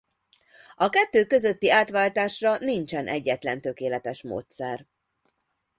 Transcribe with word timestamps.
A 0.75 0.89
kettő 0.89 1.25
közötti 1.25 1.71
átváltásra 1.71 2.57
nincsen 2.57 3.07
egyetlen 3.07 3.61
tökéletes 3.61 4.21
módszer. 4.23 4.87